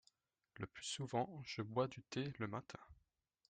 [0.55, 2.79] Le plus souvent je bois du thé le matin.